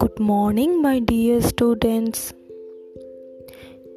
Good 0.00 0.18
morning, 0.18 0.80
my 0.80 1.00
dear 1.00 1.42
students. 1.42 2.32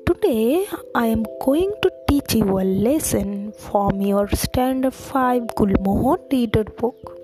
Today 0.06 0.66
I 0.94 1.06
am 1.06 1.24
going 1.42 1.72
to 1.84 1.92
teach 2.10 2.36
you 2.36 2.60
a 2.60 2.66
lesson 2.68 3.54
from 3.54 4.02
your 4.02 4.28
Standard 4.28 4.94
5 4.94 5.44
Gulmohar 5.56 6.18
Reader 6.30 6.66
book. 6.66 7.18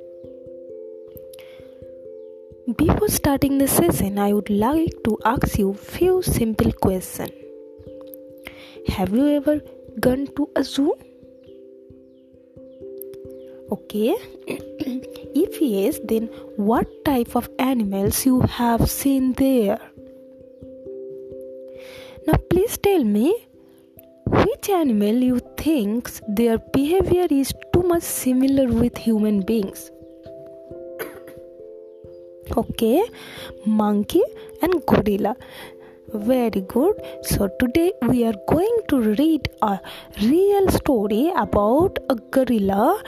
Before 2.77 3.09
starting 3.09 3.57
the 3.57 3.67
session, 3.67 4.17
I 4.17 4.31
would 4.31 4.49
like 4.49 5.03
to 5.03 5.17
ask 5.25 5.59
you 5.59 5.73
few 5.73 6.21
simple 6.21 6.71
questions. 6.71 7.31
Have 8.87 9.13
you 9.13 9.27
ever 9.35 9.61
gone 9.99 10.27
to 10.37 10.49
a 10.55 10.63
zoo? 10.63 10.95
Okay. 13.85 14.15
if 15.41 15.61
yes, 15.61 15.99
then 16.03 16.27
what 16.57 16.87
type 17.05 17.35
of 17.35 17.49
animals 17.59 18.25
you 18.25 18.41
have 18.41 18.89
seen 18.89 19.33
there? 19.33 19.79
Now 22.27 22.37
please 22.49 22.77
tell 22.79 23.03
me 23.03 23.35
which 24.25 24.69
animal 24.69 25.21
you 25.29 25.39
think 25.57 26.09
their 26.27 26.57
behavior 26.77 27.27
is 27.29 27.53
too 27.73 27.83
much 27.83 28.01
similar 28.01 28.65
with 28.73 28.97
human 28.97 29.41
beings? 29.41 29.91
okay, 32.57 33.03
monkey 33.65 34.23
and 34.63 34.83
gorilla 34.87 35.35
very 36.13 36.61
good 36.61 36.95
so 37.23 37.49
today 37.59 37.91
we 38.03 38.23
are 38.23 38.35
going 38.47 38.77
to 38.87 38.99
read 39.19 39.49
a 39.61 39.79
real 40.21 40.69
story 40.69 41.31
about 41.35 41.97
a 42.09 42.15
gorilla 42.31 43.01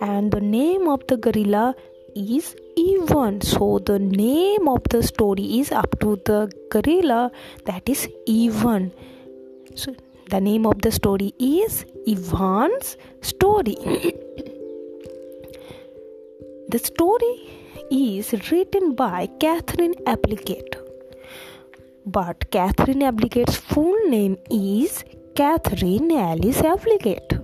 and 0.00 0.32
the 0.32 0.40
name 0.40 0.88
of 0.88 1.06
the 1.06 1.16
gorilla 1.16 1.74
is 2.14 2.56
Ivan. 2.78 3.40
So 3.40 3.78
the 3.78 3.98
name 3.98 4.68
of 4.68 4.82
the 4.90 5.02
story 5.02 5.58
is 5.60 5.72
up 5.72 5.98
to 6.00 6.16
the 6.24 6.50
gorilla 6.70 7.30
that 7.66 7.88
is 7.88 8.08
Ivan. 8.28 8.92
So 9.74 9.94
the 10.30 10.40
name 10.40 10.66
of 10.66 10.82
the 10.82 10.92
story 10.92 11.34
is 11.38 11.84
Ivan's 12.06 12.96
story. 13.20 13.76
the 16.68 16.78
story 16.78 17.34
is 17.90 18.32
written 18.50 18.94
by 18.94 19.26
Katherine 19.38 19.94
Applegate. 20.06 20.76
But 22.06 22.50
Katherine 22.50 23.02
Applegate's 23.02 23.56
full 23.56 23.98
name 24.08 24.38
is 24.50 25.04
Katherine 25.34 26.12
Alice 26.12 26.62
Applegate. 26.62 27.39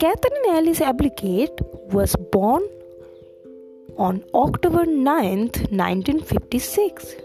Katherine 0.00 0.44
Alice 0.50 0.80
Applegate 0.80 1.60
was 1.92 2.14
born 2.30 2.62
on 3.96 4.22
October 4.32 4.84
9th, 4.84 5.56
1956. 5.72 7.16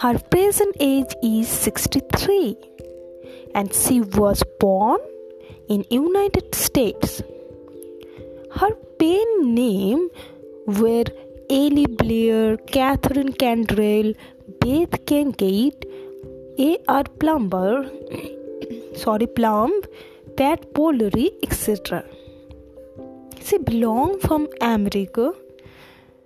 Her 0.00 0.18
present 0.18 0.76
age 0.80 1.14
is 1.22 1.48
63 1.48 2.58
and 3.54 3.72
she 3.72 4.02
was 4.02 4.42
born 4.60 5.00
in 5.70 5.82
United 5.88 6.54
States. 6.54 7.22
Her 8.52 8.72
pen 8.98 9.54
name 9.54 10.10
were 10.66 11.04
Ellie 11.48 11.86
Blair, 11.86 12.58
Catherine 12.58 13.32
Cantrell, 13.32 14.12
Beth 14.60 15.06
Kincaid, 15.06 15.86
A.R. 16.58 17.04
Plumber, 17.18 17.90
sorry 19.04 19.28
plum 19.40 19.72
Pat 20.38 20.72
Pollari 20.74 21.26
etc 21.46 22.04
she 23.48 23.58
belonged 23.68 24.20
from 24.26 24.46
america 24.60 25.26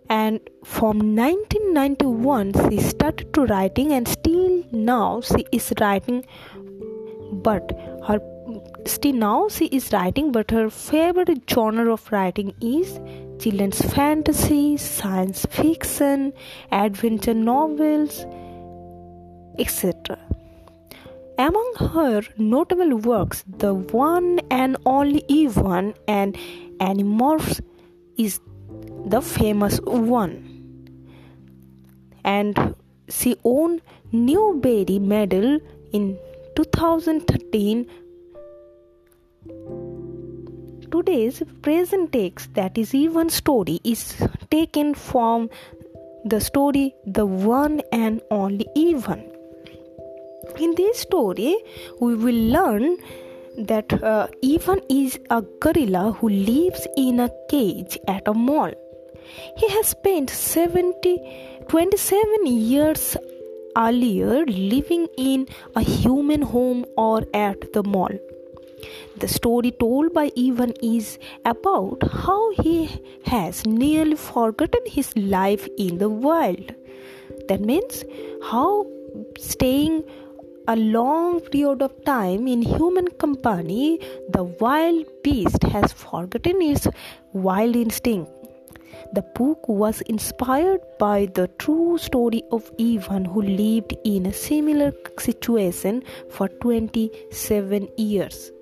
and 0.09 0.41
from 0.65 0.97
1991 1.17 2.53
she 2.63 2.79
started 2.89 3.33
to 3.35 3.45
writing 3.53 3.93
and 3.99 4.09
still 4.09 4.63
now 4.73 5.21
she 5.21 5.45
is 5.59 5.73
writing 5.81 6.25
but 7.49 7.73
her 8.09 8.19
still 8.95 9.19
now 9.25 9.49
she 9.57 9.67
is 9.79 9.93
writing 9.93 10.33
but 10.33 10.51
her 10.51 10.69
favorite 10.69 11.43
genre 11.55 11.93
of 11.93 12.11
writing 12.17 12.53
is 12.61 12.99
children's 13.45 13.81
fantasy 13.95 14.77
science 14.77 15.47
fiction 15.59 16.33
adventure 16.83 17.35
novels 17.35 18.27
etc 19.67 20.19
among 21.43 21.73
her 21.93 22.23
notable 22.39 22.97
works, 22.97 23.43
the 23.63 23.75
one 23.75 24.41
and 24.51 24.77
only 24.87 25.25
Ivan 25.29 25.95
and 26.07 26.37
Animorphs 26.79 27.61
is 28.17 28.41
the 29.07 29.21
famous 29.21 29.81
one. 29.81 30.35
And 32.25 32.77
she 33.09 33.37
won 33.43 33.81
Newbery 34.13 35.01
Medal 35.01 35.59
in 35.93 36.17
2013. 36.55 37.87
Today's 40.93 41.43
present 41.63 42.13
text, 42.13 42.55
that 42.55 42.79
is 42.79 42.95
Ivan 42.95 43.31
story, 43.31 43.81
is 43.83 44.15
taken 44.51 44.95
from 44.95 45.51
the 46.25 46.41
story 46.41 46.95
The 47.05 47.27
One 47.27 47.81
and 47.91 48.21
Only 48.31 48.67
Ivan 48.77 49.32
in 50.59 50.75
this 50.75 50.99
story 50.99 51.57
we 52.01 52.15
will 52.15 52.43
learn 52.57 52.97
that 53.57 53.93
uh, 54.03 54.29
Ivan 54.43 54.81
is 54.89 55.19
a 55.31 55.43
gorilla 55.61 56.13
who 56.13 56.29
lives 56.29 56.87
in 56.97 57.21
a 57.21 57.31
cage 57.51 57.99
at 58.09 58.27
a 58.27 58.35
mall. 58.35 58.73
He 59.57 59.69
has 59.69 59.89
spent 59.89 60.31
70, 60.31 61.65
27 61.69 62.47
years 62.47 63.17
earlier 63.77 64.45
living 64.47 65.07
in 65.17 65.47
a 65.77 65.83
human 65.83 66.43
home 66.43 66.85
or 66.97 67.25
at 67.35 67.73
the 67.73 67.83
mall. 67.83 68.11
The 69.17 69.29
story 69.29 69.71
told 69.71 70.13
by 70.13 70.31
Ivan 70.37 70.73
is 70.83 71.19
about 71.45 72.03
how 72.03 72.53
he 72.53 73.01
has 73.27 73.65
nearly 73.67 74.17
forgotten 74.17 74.81
his 74.87 75.17
life 75.17 75.69
in 75.79 75.99
the 75.99 76.09
wild. 76.09 76.75
That 77.49 77.61
means 77.61 78.05
how 78.43 78.87
staying 79.39 80.05
a 80.69 80.77
long 80.77 81.41
period 81.41 81.83
of 81.83 81.93
time 82.05 82.47
in 82.47 82.63
human 82.63 83.09
company, 83.09 83.99
the 84.31 84.45
wild 84.45 85.07
beast 85.23 85.63
has 85.65 85.93
forgotten 85.93 86.63
its 86.63 86.87
wild 87.33 87.75
instinct. 87.75 88.31
The 89.15 89.23
book 89.23 89.69
was 89.69 90.01
inspired 90.03 90.81
by 90.99 91.27
the 91.35 91.49
true 91.59 91.99
story 91.99 92.43
of 92.53 92.71
Ivan, 92.81 93.25
who 93.25 93.43
lived 93.43 93.95
in 94.05 94.27
a 94.27 94.33
similar 94.33 94.93
situation 95.19 96.03
for 96.31 96.49
27 96.49 97.89
years. 97.97 98.53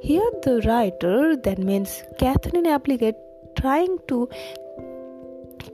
Here, 0.00 0.30
the 0.42 0.62
writer, 0.66 1.36
that 1.36 1.58
means 1.58 2.02
Katherine 2.18 2.66
Applegate, 2.66 3.16
trying 3.56 3.98
to 4.08 4.28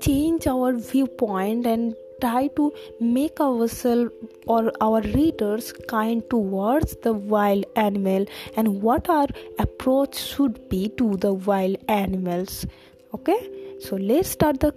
change 0.01 0.47
our 0.47 0.73
viewpoint 0.73 1.67
and 1.67 1.95
try 2.23 2.49
to 2.59 2.73
make 3.01 3.41
ourselves 3.41 4.11
or 4.47 4.73
our 4.81 5.01
readers 5.17 5.73
kind 5.95 6.23
towards 6.31 6.97
the 7.07 7.13
wild 7.13 7.65
animal 7.77 8.27
and 8.57 8.83
what 8.83 9.09
our 9.09 9.27
approach 9.59 10.17
should 10.17 10.69
be 10.69 10.89
to 11.03 11.17
the 11.17 11.33
wild 11.33 11.77
animals. 11.89 12.67
Okay? 13.15 13.41
So 13.81 13.97
let's 13.97 14.31
start 14.31 14.61
the 14.61 14.75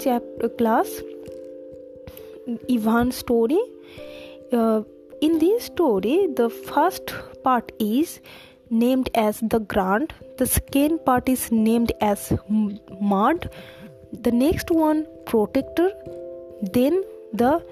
chapter 0.00 0.48
class. 0.48 1.00
Ivan 2.70 3.12
story. 3.12 3.58
Uh, 4.52 4.82
in 5.20 5.38
this 5.38 5.64
story 5.64 6.28
the 6.36 6.48
first 6.48 7.12
part 7.44 7.72
is 7.78 8.20
named 8.70 9.10
as 9.14 9.40
the 9.40 9.58
grunt 9.58 10.12
the 10.38 10.46
second 10.46 11.04
part 11.04 11.28
is 11.28 11.50
named 11.50 11.92
as 12.00 12.32
mud. 13.00 13.50
The 14.12 14.30
next 14.30 14.70
one 14.70 15.06
protector 15.26 15.90
then 16.62 17.02
the 17.32 17.64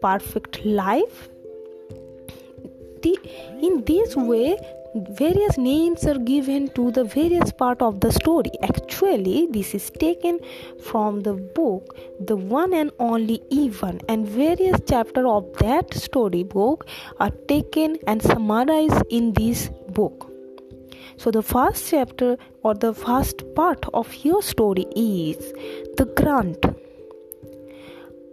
perfect 0.00 0.64
life. 0.64 1.28
The, 3.02 3.18
in 3.62 3.84
this 3.84 4.14
way 4.14 4.58
various 4.94 5.56
names 5.56 6.04
are 6.04 6.18
given 6.18 6.68
to 6.70 6.90
the 6.90 7.04
various 7.04 7.52
part 7.52 7.80
of 7.80 8.00
the 8.00 8.10
story. 8.12 8.50
Actually 8.62 9.46
this 9.50 9.74
is 9.74 9.90
taken 9.90 10.40
from 10.82 11.20
the 11.20 11.34
book 11.34 11.96
the 12.18 12.36
one 12.36 12.72
and 12.72 12.90
only 12.98 13.40
Ivan 13.52 14.00
and 14.08 14.28
various 14.28 14.80
chapter 14.88 15.26
of 15.28 15.46
that 15.58 15.94
story 15.94 16.42
book 16.42 16.86
are 17.20 17.30
taken 17.48 17.98
and 18.06 18.20
summarized 18.22 19.02
in 19.10 19.32
this 19.34 19.70
book. 19.88 20.30
So 21.16 21.30
the 21.30 21.42
first 21.42 21.88
chapter 21.90 22.36
or 22.62 22.74
the 22.74 22.94
first 22.94 23.54
part 23.54 23.84
of 23.94 24.12
your 24.24 24.42
story 24.42 24.86
is 24.96 25.52
the 25.98 26.06
grunt 26.16 26.64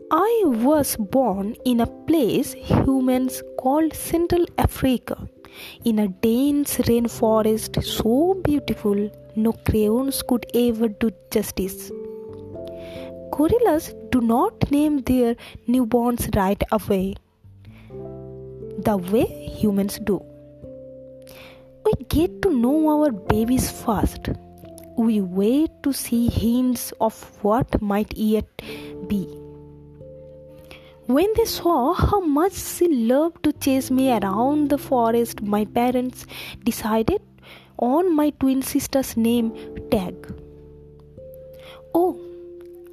I 0.10 0.44
was 0.46 0.96
born 0.96 1.56
in 1.66 1.82
a 1.82 1.86
place 1.86 2.54
humans 2.54 3.44
called 3.60 3.94
Central 3.94 4.46
Africa. 4.58 5.28
in 5.84 6.00
a 6.00 6.08
dense 6.08 6.78
rainforest 6.88 7.84
so 7.84 8.36
beautiful 8.46 9.10
no 9.36 9.52
crayons 9.70 10.22
could 10.22 10.46
ever 10.54 10.88
do 10.88 11.12
justice. 11.32 11.92
Gorillas 13.32 13.94
do 14.12 14.22
not 14.22 14.72
name 14.72 15.00
their 15.00 15.36
newborns 15.68 16.28
right 16.36 16.64
away, 16.72 17.16
the 18.90 18.98
way 18.98 19.26
humans 19.62 20.00
do. 20.12 20.22
We 21.86 21.94
get 22.10 22.42
to 22.44 22.54
know 22.54 22.78
our 22.96 23.12
babies 23.12 23.70
first. 23.72 24.30
We 24.98 25.22
wait 25.22 25.72
to 25.84 25.94
see 25.94 26.28
hints 26.30 26.94
of 27.02 27.20
what 27.44 27.82
might 27.82 28.18
yet 28.18 28.64
be. 29.08 29.47
When 31.08 31.32
they 31.38 31.46
saw 31.46 31.94
how 31.94 32.20
much 32.20 32.52
she 32.52 32.86
loved 32.90 33.44
to 33.44 33.54
chase 33.54 33.90
me 33.90 34.12
around 34.12 34.70
the 34.70 34.78
forest, 34.78 35.42
my 35.42 35.64
parents 35.64 36.26
decided 36.66 37.22
on 37.78 38.14
my 38.14 38.32
twin 38.32 38.62
sister's 38.62 39.16
name 39.16 39.54
tag. 39.90 40.16
Oh, 41.96 42.20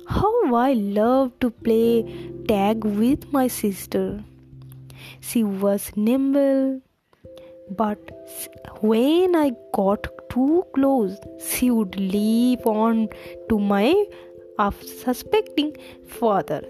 how 0.07 0.55
I 0.55 0.75
love 0.75 1.33
to 1.41 1.51
play 1.51 2.05
tag 2.47 2.85
with 2.85 3.33
my 3.33 3.49
sister. 3.49 4.23
She 5.19 5.43
was 5.43 5.91
nimble, 5.97 6.83
but 7.69 7.99
when 8.81 9.35
I 9.35 9.51
got 9.75 10.07
too 10.31 10.65
close, 10.73 11.19
she 11.45 11.73
would 11.73 11.99
leap 11.99 12.65
on 12.65 13.09
to 13.49 13.59
my 13.59 13.93
unsuspecting 14.57 15.77
father. 16.07 16.63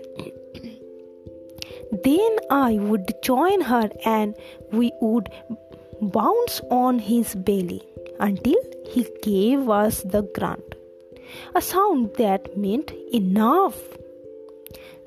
Then 2.03 2.37
I 2.51 2.75
would 2.75 3.13
join 3.23 3.61
her 3.63 3.91
and 4.05 4.35
we 4.73 4.93
would 5.01 5.29
bounce 6.01 6.61
on 6.71 6.99
his 6.99 7.35
belly 7.35 7.83
until 8.21 8.57
he 8.87 9.07
gave 9.23 9.69
us 9.69 10.03
the 10.03 10.23
grunt, 10.35 10.75
a 11.55 11.61
sound 11.61 12.15
that 12.17 12.57
meant 12.57 12.93
enough. 13.13 13.77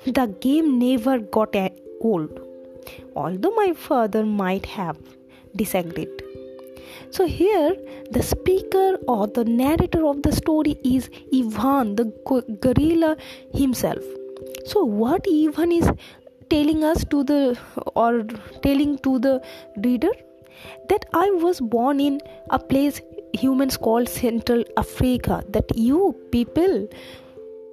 The 0.06 0.28
game 0.40 0.80
never 0.80 1.20
got 1.20 1.56
old, 2.02 2.40
although 3.16 3.56
my 3.56 3.74
father 3.74 4.26
might 4.26 4.66
have 4.66 4.98
disagreed. 5.56 6.24
So, 7.10 7.26
here 7.26 7.76
the 8.12 8.22
speaker 8.22 8.98
or 9.08 9.28
the 9.28 9.46
narrator 9.46 10.06
of 10.06 10.24
the 10.24 10.32
story 10.32 10.78
is 10.84 11.10
Ivan, 11.34 11.96
the 11.96 12.06
gorilla 12.62 13.18
himself. 13.54 14.04
So, 14.66 14.84
what 14.84 15.26
Ivan 15.32 15.72
is 15.72 15.90
telling 16.50 16.84
us 16.84 17.04
to 17.06 17.24
the 17.24 17.58
or 17.96 18.24
telling 18.62 18.98
to 19.00 19.20
the 19.20 19.42
reader 19.84 20.12
that 20.90 21.06
I 21.14 21.30
was 21.32 21.60
born 21.60 22.00
in 22.00 22.20
a 22.50 22.60
place 22.60 23.02
humans 23.34 23.78
call 23.78 24.06
Central 24.06 24.64
Africa. 24.78 25.44
That 25.50 25.76
you 25.76 26.16
people, 26.32 26.88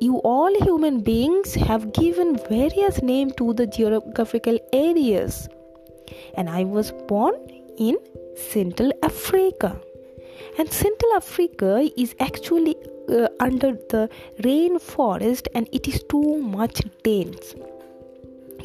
you 0.00 0.18
all 0.18 0.54
human 0.62 1.00
beings 1.00 1.54
have 1.54 1.92
given 1.92 2.36
various 2.48 3.02
names 3.02 3.34
to 3.38 3.52
the 3.54 3.66
geographical 3.66 4.58
areas, 4.72 5.48
and 6.34 6.50
I 6.50 6.64
was 6.64 6.92
born 7.08 7.34
in 7.78 7.96
Central 8.36 8.92
Africa. 9.02 9.80
And 10.58 10.70
Central 10.70 11.14
Africa 11.14 11.88
is 11.96 12.14
actually 12.20 12.76
uh, 13.08 13.28
under 13.40 13.72
the 13.90 14.08
rainforest 14.40 15.48
and 15.54 15.68
it 15.72 15.88
is 15.88 16.02
too 16.08 16.38
much 16.38 16.82
dense 17.02 17.54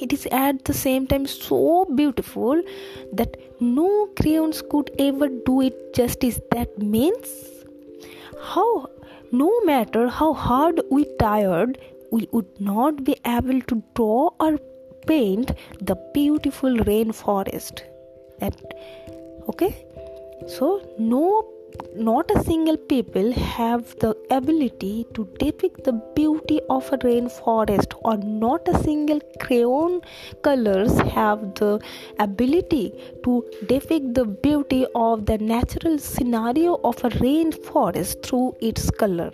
it 0.01 0.13
is 0.13 0.25
at 0.31 0.65
the 0.65 0.73
same 0.73 1.07
time 1.07 1.25
so 1.25 1.85
beautiful 1.95 2.61
that 3.13 3.37
no 3.59 4.07
crayons 4.19 4.61
could 4.61 4.91
ever 4.99 5.27
do 5.27 5.61
it 5.61 5.93
justice. 5.93 6.39
That 6.51 6.77
means 6.79 7.27
how 8.41 8.87
no 9.31 9.51
matter 9.61 10.07
how 10.07 10.33
hard 10.33 10.81
we 10.89 11.05
tired 11.19 11.77
we 12.11 12.27
would 12.31 12.59
not 12.59 13.03
be 13.03 13.15
able 13.25 13.61
to 13.61 13.83
draw 13.93 14.29
or 14.39 14.57
paint 15.05 15.51
the 15.81 15.95
beautiful 16.13 16.69
rainforest. 16.89 17.81
That 18.39 18.55
okay? 19.49 19.85
So 20.47 20.81
no 20.97 21.45
not 21.95 22.29
a 22.31 22.43
single 22.43 22.77
people 22.77 23.31
have 23.33 23.95
the 23.99 24.15
ability 24.29 25.07
to 25.13 25.27
depict 25.39 25.83
the 25.83 25.93
beauty 26.15 26.59
of 26.69 26.91
a 26.93 26.97
rainforest 26.99 27.93
or 28.03 28.17
not 28.17 28.67
a 28.67 28.77
single 28.83 29.19
crayon 29.39 29.99
colors 30.43 30.97
have 30.99 31.55
the 31.55 31.79
ability 32.19 32.93
to 33.23 33.43
depict 33.67 34.13
the 34.13 34.25
beauty 34.25 34.85
of 34.93 35.25
the 35.25 35.37
natural 35.39 35.97
scenario 35.97 36.75
of 36.83 37.03
a 37.03 37.09
rainforest 37.09 38.23
through 38.23 38.55
its 38.61 38.91
color. 38.91 39.31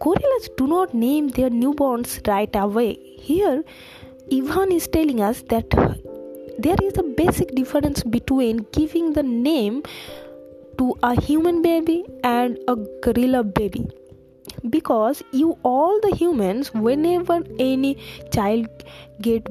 Gorillas 0.00 0.48
do 0.56 0.66
not 0.66 0.92
name 0.94 1.28
their 1.28 1.50
newborns 1.50 2.26
right 2.26 2.54
away. 2.56 2.94
Here 3.18 3.62
ivan 4.32 4.72
is 4.72 4.88
telling 4.88 5.20
us 5.20 5.42
that 5.48 5.70
there 6.58 6.76
is 6.82 6.96
a 6.98 7.02
basic 7.02 7.54
difference 7.54 8.02
between 8.02 8.66
giving 8.72 9.12
the 9.12 9.22
name 9.22 9.82
to 10.78 10.94
a 11.02 11.20
human 11.20 11.62
baby 11.62 12.04
and 12.22 12.58
a 12.68 12.76
gorilla 13.02 13.42
baby. 13.42 13.86
Because 14.70 15.22
you 15.32 15.58
all 15.62 16.00
the 16.00 16.14
humans 16.16 16.72
whenever 16.74 17.40
any 17.58 17.96
child 18.32 18.66
get 19.20 19.44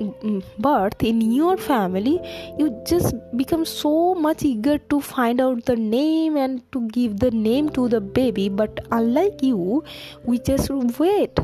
mm, 0.00 0.42
birth 0.58 1.02
in 1.02 1.20
your 1.20 1.56
family 1.56 2.20
you 2.58 2.68
just 2.86 3.14
become 3.36 3.64
so 3.64 4.14
much 4.14 4.42
eager 4.42 4.78
to 4.78 5.00
find 5.00 5.40
out 5.40 5.64
the 5.64 5.76
name 5.76 6.36
and 6.36 6.60
to 6.72 6.86
give 6.88 7.18
the 7.18 7.30
name 7.30 7.68
to 7.70 7.88
the 7.88 8.00
baby. 8.00 8.48
But 8.48 8.86
unlike 8.90 9.42
you 9.42 9.84
we 10.24 10.38
just 10.38 10.70
wait. 10.98 11.38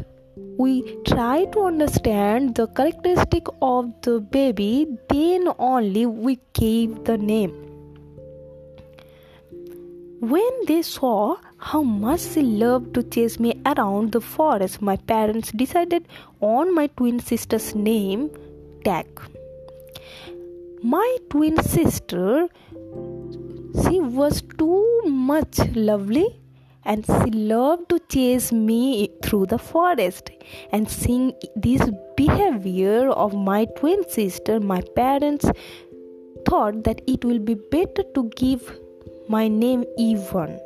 We 0.59 0.97
try 1.06 1.47
to 1.47 1.62
understand 1.62 2.55
the 2.55 2.67
characteristic 2.69 3.47
of 3.62 3.91
the 4.03 4.21
baby 4.21 4.87
then 5.09 5.49
only 5.59 6.06
we 6.06 6.38
give 6.53 7.05
the 7.05 7.19
name 7.19 7.69
when 10.20 10.64
they 10.67 10.82
saw 10.82 11.37
how 11.56 11.82
much 11.82 12.20
she 12.20 12.43
loved 12.43 12.93
to 12.94 13.02
chase 13.02 13.40
me 13.40 13.55
around 13.64 14.12
the 14.12 14.20
forest, 14.20 14.82
my 14.82 14.96
parents 14.96 15.50
decided 15.52 16.06
on 16.40 16.75
my 16.75 16.88
twin 16.88 17.19
sister's 17.19 17.75
name 17.75 18.31
tag. 18.84 19.06
My 20.82 21.17
twin 21.31 21.62
sister, 21.62 22.49
she 23.82 24.00
was 24.00 24.43
too 24.59 25.00
much 25.06 25.59
lovely 25.75 26.38
and 26.85 27.06
she 27.06 27.30
loved 27.30 27.88
to 27.88 27.99
chase 28.11 28.52
me 28.52 29.09
through 29.23 29.47
the 29.47 29.59
forest 29.59 30.30
and 30.71 30.90
seeing 30.90 31.33
this 31.56 31.88
behavior 32.16 33.09
of 33.09 33.33
my 33.35 33.64
twin 33.76 34.06
sister 34.09 34.59
my 34.61 34.83
parents 34.97 35.50
thought 36.49 36.85
that 36.85 37.02
it 37.06 37.25
will 37.25 37.38
be 37.38 37.54
better 37.54 38.02
to 38.14 38.30
give 38.37 38.80
my 39.32 39.46
name 39.46 39.84
Ivan. 40.04 40.58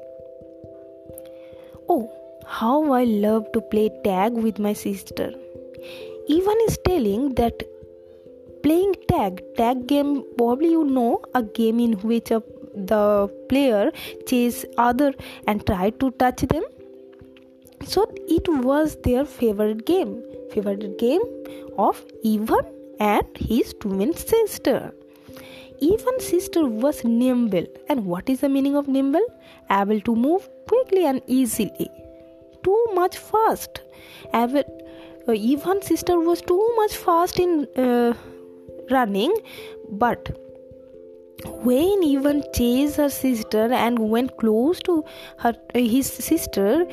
Oh, 1.86 2.10
how 2.46 2.92
I 2.92 3.04
love 3.04 3.52
to 3.52 3.60
play 3.60 3.90
tag 4.04 4.32
with 4.32 4.58
my 4.58 4.72
sister. 4.72 5.26
Ivan 6.30 6.62
is 6.66 6.78
telling 6.86 7.34
that 7.34 7.62
playing 8.62 8.94
tag, 9.08 9.42
tag 9.58 9.86
game, 9.86 10.24
probably 10.38 10.70
you 10.70 10.82
know, 10.84 11.20
a 11.34 11.42
game 11.42 11.78
in 11.78 11.92
which 12.08 12.30
a, 12.30 12.42
the 12.74 13.28
player 13.50 13.92
chase 14.26 14.64
other 14.78 15.12
and 15.46 15.66
try 15.66 15.90
to 15.90 16.10
touch 16.12 16.40
them. 16.40 16.64
So 17.84 18.10
it 18.26 18.48
was 18.48 18.96
their 19.04 19.26
favorite 19.26 19.84
game, 19.84 20.22
favorite 20.52 20.98
game 20.98 21.20
of 21.76 22.02
Ivan 22.24 22.64
and 22.98 23.26
his 23.36 23.74
twin 23.78 24.14
sister. 24.16 24.94
Ivan's 25.86 26.26
sister 26.26 26.66
was 26.66 27.04
nimble. 27.04 27.66
And 27.88 28.04
what 28.06 28.28
is 28.28 28.40
the 28.40 28.48
meaning 28.48 28.76
of 28.76 28.88
nimble? 28.88 29.26
Able 29.70 30.00
to 30.00 30.14
move 30.14 30.48
quickly 30.68 31.04
and 31.06 31.20
easily. 31.26 31.90
Too 32.62 32.84
much 32.94 33.18
fast. 33.18 33.82
Uh, 34.32 34.46
Ivan's 35.28 35.86
sister 35.86 36.18
was 36.18 36.40
too 36.40 36.62
much 36.76 36.96
fast 36.96 37.38
in 37.38 37.66
uh, 37.76 38.14
running, 38.90 39.34
but 39.90 40.30
when 41.68 42.02
Ivan 42.04 42.42
chased 42.54 42.96
her 42.96 43.08
sister 43.10 43.72
and 43.72 43.98
went 43.98 44.36
close 44.38 44.80
to 44.80 45.04
her 45.38 45.54
uh, 45.74 45.78
his 45.78 46.06
sister, 46.06 46.86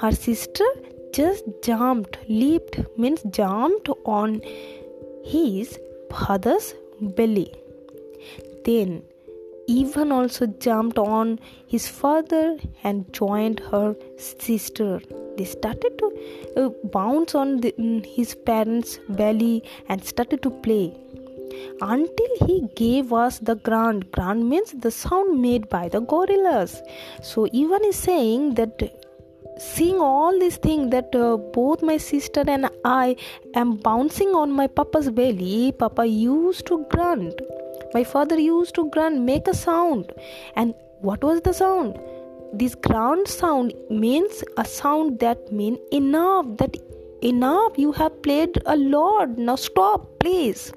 her 0.00 0.12
sister 0.12 0.64
just 1.12 1.44
jumped, 1.62 2.18
leaped 2.28 2.80
means 2.98 3.22
jumped 3.30 3.88
on 4.04 4.40
his 5.24 5.78
father's 6.10 6.74
belly. 7.00 7.52
Then 8.66 9.02
Ivan 9.68 10.12
also 10.12 10.46
jumped 10.46 10.98
on 10.98 11.38
his 11.66 11.88
father 11.88 12.58
and 12.84 13.12
joined 13.12 13.60
her 13.72 13.96
sister. 14.16 15.00
They 15.36 15.44
started 15.44 15.98
to 15.98 16.06
uh, 16.56 16.68
bounce 16.92 17.34
on 17.34 17.60
the, 17.62 17.74
his 18.16 18.34
parents' 18.34 18.98
belly 19.08 19.62
and 19.88 20.04
started 20.12 20.42
to 20.42 20.50
play. 20.68 20.86
until 21.80 22.32
he 22.46 22.54
gave 22.76 23.12
us 23.12 23.38
the 23.38 23.54
grunt. 23.56 24.10
Grunt 24.12 24.44
means 24.52 24.72
the 24.72 24.90
sound 24.90 25.40
made 25.40 25.68
by 25.68 25.88
the 25.88 26.00
gorillas. 26.00 26.82
So 27.22 27.46
Ivan 27.46 27.84
is 27.84 27.96
saying 27.96 28.54
that 28.54 28.82
seeing 29.58 30.00
all 30.00 30.38
these 30.38 30.56
things 30.56 30.90
that 30.90 31.14
uh, 31.14 31.36
both 31.36 31.82
my 31.82 31.96
sister 31.96 32.44
and 32.46 32.68
I 32.84 33.16
am 33.54 33.76
bouncing 33.76 34.34
on 34.42 34.50
my 34.52 34.66
papa's 34.66 35.10
belly, 35.10 35.72
Papa 35.72 36.06
used 36.06 36.66
to 36.66 36.84
grunt. 36.90 37.40
My 37.96 38.04
father 38.04 38.38
used 38.38 38.74
to 38.74 38.90
grunt, 38.90 39.22
make 39.22 39.48
a 39.48 39.54
sound. 39.54 40.12
And 40.54 40.74
what 41.00 41.24
was 41.24 41.40
the 41.40 41.54
sound? 41.54 41.98
This 42.52 42.74
grunt 42.74 43.26
sound 43.26 43.72
means 43.88 44.44
a 44.58 44.66
sound 44.66 45.18
that 45.20 45.50
mean 45.50 45.78
enough, 45.92 46.44
that 46.58 46.76
enough, 47.22 47.78
you 47.78 47.92
have 47.92 48.22
played 48.22 48.60
a 48.66 48.76
lot, 48.76 49.38
now 49.38 49.56
stop, 49.56 50.06
please. 50.20 50.72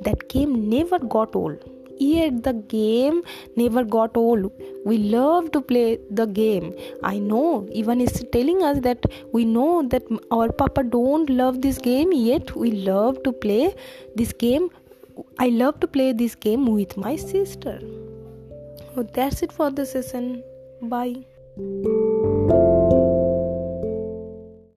That 0.00 0.26
game 0.30 0.70
never 0.70 0.98
got 0.98 1.36
old 1.36 1.58
yet 1.98 2.42
the 2.42 2.52
game 2.52 3.22
never 3.56 3.84
got 3.84 4.16
old 4.16 4.50
we 4.84 4.96
love 4.98 5.50
to 5.52 5.60
play 5.60 5.96
the 6.10 6.26
game 6.26 6.72
i 7.04 7.18
know 7.18 7.68
Ivan 7.76 8.00
is 8.00 8.24
telling 8.32 8.64
us 8.64 8.80
that 8.80 9.06
we 9.32 9.44
know 9.44 9.86
that 9.90 10.02
our 10.32 10.50
papa 10.50 10.82
don't 10.82 11.30
love 11.30 11.62
this 11.62 11.78
game 11.78 12.10
yet 12.12 12.56
we 12.56 12.72
love 12.72 13.22
to 13.22 13.32
play 13.32 13.76
this 14.16 14.32
game 14.32 14.68
i 15.38 15.48
love 15.48 15.80
to 15.80 15.86
play 15.86 16.12
this 16.12 16.34
game 16.34 16.66
with 16.66 16.96
my 16.96 17.16
sister. 17.16 17.78
So 18.94 19.02
that's 19.02 19.42
it 19.42 19.52
for 19.52 19.70
the 19.70 19.86
session. 19.86 20.42
Bye 20.82 21.24